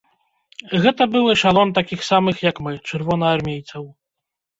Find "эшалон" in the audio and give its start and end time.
1.33-1.73